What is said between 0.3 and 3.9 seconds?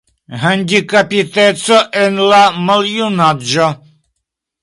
Handikapiteco en la maljunaĝo.